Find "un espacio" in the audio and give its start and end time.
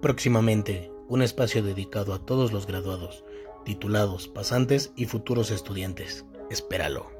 1.08-1.62